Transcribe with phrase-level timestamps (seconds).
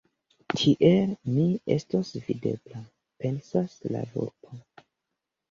[0.59, 1.45] “Tiel, mi
[1.75, 2.81] estos videbla!”
[3.27, 4.57] pensas la vulpo.